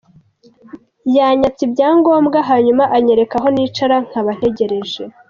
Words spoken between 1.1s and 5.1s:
Yanyatse ibyangombwa, hanyuma anyereka aho nicara nkaba ntegereje.